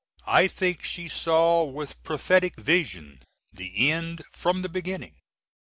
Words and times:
I 0.25 0.47
think 0.47 0.81
she 0.81 1.07
saw 1.07 1.63
with 1.63 2.01
prophetic 2.01 2.55
vision 2.59 3.21
the 3.53 3.91
end 3.91 4.23
from 4.33 4.63
the 4.63 4.67
beginning. 4.69 5.17